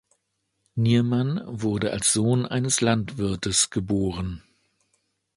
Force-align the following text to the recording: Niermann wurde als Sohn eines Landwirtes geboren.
Niermann 0.73 1.43
wurde 1.45 1.91
als 1.91 2.11
Sohn 2.11 2.47
eines 2.47 2.81
Landwirtes 2.81 3.69
geboren. 3.69 4.41